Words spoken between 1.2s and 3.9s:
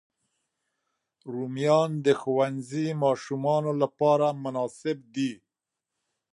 رومیان د ښوونځي ماشومانو